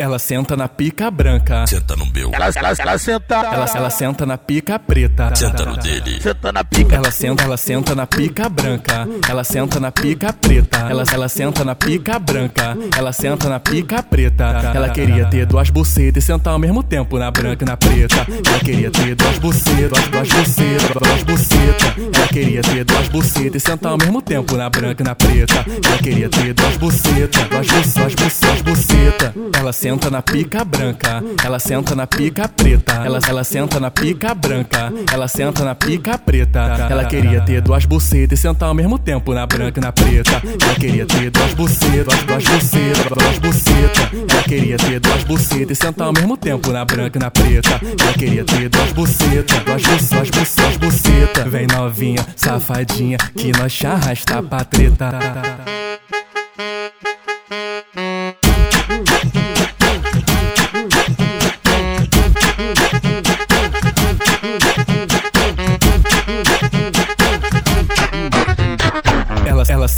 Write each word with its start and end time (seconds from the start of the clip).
Ela 0.00 0.20
senta 0.20 0.56
na 0.56 0.68
pica 0.68 1.10
branca. 1.10 1.66
Senta 1.66 1.96
no 1.96 2.06
meu. 2.06 2.30
Ela, 2.32 2.50
ela, 2.54 2.72
ela 2.78 2.98
senta. 2.98 3.34
Ela, 3.34 3.66
ela 3.74 3.90
senta 3.90 4.24
na 4.24 4.38
pica 4.38 4.78
preta. 4.78 5.34
Senta 5.34 5.64
no 5.64 5.76
dele. 5.76 6.22
Senta 6.22 6.52
na 6.52 6.62
pica. 6.62 6.94
Ela 6.94 7.10
senta, 7.10 7.42
ela 7.42 7.56
senta 7.56 7.96
na 7.96 8.06
pica 8.06 8.48
branca. 8.48 9.08
Ela 9.28 9.42
senta 9.42 9.80
na 9.80 9.90
pica 9.90 10.32
preta. 10.32 10.86
Ela, 10.88 11.02
ela 11.12 11.28
senta 11.28 11.64
na 11.64 11.74
pica 11.74 12.16
branca. 12.16 12.78
Ela 12.96 13.12
senta 13.12 13.48
na 13.48 13.58
pica 13.58 14.00
preta. 14.00 14.44
Ela 14.72 14.88
queria 14.90 15.26
ter 15.26 15.46
duas 15.46 15.68
bucetas 15.68 16.22
e 16.22 16.26
sentar 16.28 16.52
ao 16.52 16.60
mesmo 16.60 16.84
tempo 16.84 17.18
na 17.18 17.32
branca 17.32 17.64
e 17.64 17.66
na 17.66 17.76
preta. 17.76 18.24
Ela 18.46 18.60
queria 18.60 18.92
ter 18.92 19.16
duas 19.16 19.38
bucetas, 19.40 20.08
duas 20.10 20.28
bucetas, 20.28 20.90
duas 20.94 21.22
bucetas. 21.24 21.94
Ela 22.14 22.28
queria 22.28 22.62
ter 22.62 22.84
duas 22.84 23.08
bucetas 23.08 23.62
e 23.64 23.66
sentar 23.66 23.90
ao 23.90 23.98
mesmo 23.98 24.22
tempo 24.22 24.56
na 24.56 24.70
branca 24.70 25.02
e 25.02 25.04
na 25.04 25.16
preta. 25.16 25.66
Ela 25.84 25.98
queria 25.98 26.28
ter 26.28 26.54
duas 26.54 26.76
bucetas, 26.76 27.48
duas 27.48 27.66
bucetas, 27.66 27.94
duas 27.94 28.14
bucetas, 28.14 28.62
buceta. 28.62 29.17
Ela 29.58 29.72
senta 29.72 30.10
na 30.10 30.22
pica 30.22 30.64
branca, 30.64 31.22
ela 31.44 31.58
senta 31.58 31.94
na 31.94 32.06
pica 32.06 32.48
preta. 32.48 32.94
Ela, 33.04 33.18
ela 33.28 33.44
senta 33.44 33.80
na 33.80 33.90
pica 33.90 34.34
branca, 34.34 34.92
ela 35.12 35.28
senta 35.28 35.64
na 35.64 35.74
pica 35.74 36.18
preta. 36.18 36.60
Ela 36.90 37.04
queria 37.04 37.40
ter 37.40 37.60
duas 37.60 37.84
bucetas 37.84 38.38
e 38.38 38.42
sentar 38.42 38.68
ao 38.68 38.74
mesmo 38.74 38.98
tempo 38.98 39.32
na 39.32 39.46
branca 39.46 39.78
e 39.78 39.82
na 39.82 39.92
preta. 39.92 40.42
Ela 40.44 40.74
queria 40.74 41.06
ter 41.06 41.30
duas 41.30 41.54
bucetas, 41.54 42.24
duas 42.24 42.44
bucetas, 42.44 43.06
duas 43.06 43.38
bucetas. 43.38 44.08
Ela 44.30 44.42
queria 44.42 44.76
ter 44.76 45.00
duas 45.00 45.24
bucetas 45.24 45.70
e 45.70 45.80
sentar 45.80 46.06
ao 46.06 46.12
mesmo 46.12 46.36
tempo 46.36 46.70
na 46.70 46.84
branca 46.84 47.18
e 47.18 47.20
na 47.20 47.30
preta. 47.30 47.80
Ela 48.00 48.12
queria 48.14 48.44
ter 48.44 48.68
duas 48.68 48.92
bucetas, 48.92 49.58
duas 49.64 49.82
bucetas, 49.82 50.08
duas 50.08 50.30
bucetas, 50.30 50.76
buceta. 50.76 51.48
Vem 51.48 51.66
novinha, 51.66 52.26
safadinha, 52.36 53.18
que 53.36 53.52
nós 53.52 53.72
te 53.72 53.86
arrasta 53.86 54.42
pra 54.42 54.64
treta. 54.64 55.87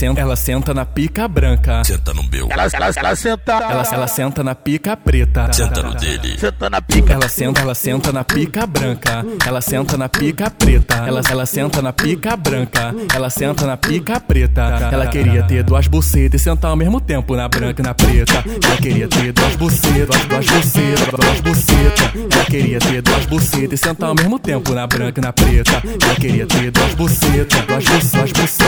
Senta, 0.00 0.18
ela 0.18 0.34
senta 0.34 0.72
na 0.72 0.86
pica 0.86 1.28
branca. 1.28 1.84
Senta 1.84 2.14
no 2.14 2.22
meu. 2.22 2.48
Ela, 2.50 2.66
ela, 2.72 2.90
ela 2.96 3.14
senta. 3.14 3.52
Ela, 3.52 3.82
ela 3.92 4.06
senta 4.06 4.42
na 4.42 4.54
pica 4.54 4.96
preta. 4.96 5.52
Senta 5.52 5.82
no 5.82 5.94
dele. 5.94 6.38
Senta 6.38 6.70
na 6.70 6.80
pica. 6.80 7.12
Ela 7.12 7.28
senta, 7.28 7.60
ela 7.60 7.74
senta 7.74 8.10
na 8.10 8.24
pica 8.24 8.66
branca. 8.66 9.26
Ela 9.46 9.60
senta 9.60 9.98
na 9.98 10.08
pica 10.08 10.50
preta. 10.50 10.94
Ela, 11.06 11.20
ela 11.30 11.44
senta 11.44 11.82
na 11.82 11.92
pica 11.92 12.34
branca. 12.34 12.94
Ela 13.14 13.28
senta 13.28 13.66
na 13.66 13.76
pica 13.76 14.18
preta. 14.18 14.88
Ela 14.90 15.06
queria 15.06 15.42
ter 15.42 15.62
duas 15.62 15.86
bucetas 15.86 16.40
e 16.40 16.44
sentar 16.44 16.70
ao 16.70 16.76
mesmo 16.76 16.98
tempo 16.98 17.36
na 17.36 17.46
branca 17.46 17.82
e 17.82 17.84
na 17.84 17.92
preta. 17.92 18.42
Ela 18.64 18.76
queria 18.78 19.06
ter 19.06 19.32
duas 19.32 19.56
bucetas, 19.56 20.24
duas 20.24 20.46
bucetas, 20.46 21.08
duas 21.10 21.40
bucetas. 21.40 22.10
Ela 22.32 22.44
queria 22.46 22.78
ter 22.78 23.02
duas 23.02 23.26
bucetas 23.26 23.78
e 23.78 23.82
sentar 23.82 24.08
ao 24.08 24.14
mesmo 24.14 24.38
tempo 24.38 24.72
na 24.72 24.86
branca 24.86 25.20
e 25.20 25.22
na 25.22 25.32
preta. 25.32 25.82
Ela 26.02 26.14
queria 26.14 26.46
ter 26.46 26.70
duas 26.70 26.94
bucetas, 26.94 27.66
duas 27.66 27.84
bucetas, 27.84 28.10
duas 28.14 28.32
bucetas, 28.32 28.59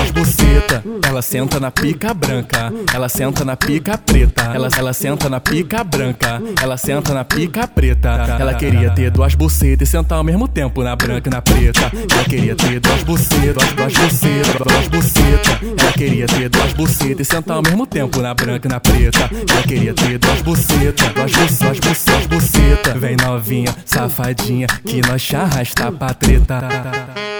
buceta. 0.72 0.82
Ela 1.06 1.22
senta 1.22 1.60
na 1.60 1.70
pica 1.70 2.14
branca. 2.14 2.72
Ela 2.94 3.08
senta 3.08 3.44
na 3.44 3.56
pica 3.56 3.98
preta. 3.98 4.42
Ela, 4.54 4.68
ela 4.76 4.92
senta 4.92 5.28
na 5.28 5.40
pica 5.40 5.84
branca. 5.84 6.40
Ela 6.60 6.76
senta 6.76 7.12
na 7.12 7.24
pica 7.24 7.66
preta. 7.66 8.08
Ela 8.38 8.54
queria 8.54 8.90
ter 8.90 9.10
duas 9.10 9.34
bucetas 9.34 9.88
e 9.88 9.90
sentar 9.90 10.18
ao 10.18 10.24
mesmo 10.24 10.48
tempo 10.48 10.82
na 10.82 10.96
branca 10.96 11.28
e 11.28 11.32
na 11.32 11.42
preta. 11.42 11.90
Ela 12.10 12.24
queria 12.24 12.54
ter 12.54 12.80
duas 12.80 13.02
bucetas, 13.02 13.72
duas 13.72 13.92
bucetas, 13.92 14.54
duas 14.54 14.88
bucetas. 14.88 15.58
Ela 15.78 15.92
queria 15.92 16.26
ter 16.26 16.48
duas 16.48 16.72
bucetas 16.72 17.20
e 17.20 17.24
sentar 17.24 17.56
ao 17.56 17.62
mesmo 17.62 17.86
tempo 17.86 18.20
na 18.20 18.34
branca 18.34 18.68
e 18.68 18.70
na 18.70 18.80
preta. 18.80 19.30
Ela 19.50 19.62
queria 19.62 19.94
ter 19.94 20.18
duas 20.18 20.42
bucetas, 20.42 21.08
duas 21.12 21.32
bucetas, 21.32 21.58
duas 21.58 21.78
bucetas, 21.80 22.26
buceta. 22.26 22.98
Vem 22.98 23.16
novinha, 23.16 23.74
safadinha, 23.84 24.66
que 24.66 25.00
nós 25.06 25.22
te 25.22 25.36
arrasta 25.36 25.90
pra 25.92 26.14
treta. 26.14 27.31